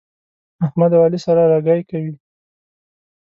[0.65, 2.13] احمد او علي سره رګی کوي.